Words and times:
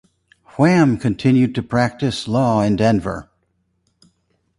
Wham 0.57 0.97
continued 0.97 1.53
to 1.53 1.61
practice 1.61 2.27
law 2.27 2.61
in 2.63 2.75
Denver. 2.75 3.29